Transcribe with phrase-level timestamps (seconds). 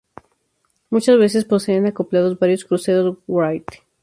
[0.89, 3.67] Muchas veces poseen acoplados varios cruceros wraith.